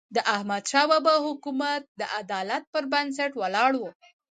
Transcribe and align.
د 0.15 0.17
احمدشاه 0.35 0.85
بابا 0.91 1.15
حکومت 1.25 1.81
د 1.99 2.01
عدالت 2.19 2.63
پر 2.73 2.83
بنسټ 2.91 3.31
ولاړ 3.41 3.71
و. 3.77 3.83